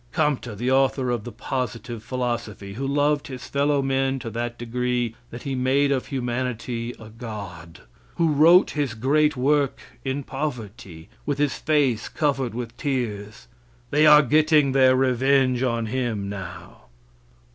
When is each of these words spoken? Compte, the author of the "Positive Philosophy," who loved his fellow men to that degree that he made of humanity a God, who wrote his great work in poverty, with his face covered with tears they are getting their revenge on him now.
Compte, 0.11 0.55
the 0.57 0.71
author 0.71 1.11
of 1.11 1.25
the 1.25 1.31
"Positive 1.31 2.01
Philosophy," 2.01 2.73
who 2.73 2.87
loved 2.87 3.27
his 3.27 3.47
fellow 3.47 3.83
men 3.83 4.17
to 4.17 4.31
that 4.31 4.57
degree 4.57 5.13
that 5.29 5.43
he 5.43 5.53
made 5.53 5.91
of 5.91 6.07
humanity 6.07 6.95
a 6.99 7.09
God, 7.09 7.81
who 8.15 8.31
wrote 8.31 8.71
his 8.71 8.95
great 8.95 9.37
work 9.37 9.79
in 10.03 10.23
poverty, 10.23 11.07
with 11.23 11.37
his 11.37 11.59
face 11.59 12.09
covered 12.09 12.55
with 12.55 12.75
tears 12.77 13.47
they 13.91 14.07
are 14.07 14.23
getting 14.23 14.71
their 14.71 14.95
revenge 14.95 15.61
on 15.61 15.85
him 15.85 16.27
now. 16.27 16.85